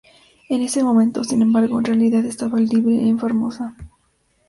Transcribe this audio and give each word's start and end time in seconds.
En 0.49 0.63
ese 0.63 0.83
momento, 0.83 1.23
sin 1.23 1.43
embargo, 1.43 1.77
en 1.77 1.85
realidad 1.85 2.25
estaba 2.25 2.59
libre 2.59 3.07
en 3.07 3.19
Formosa. 3.19 3.75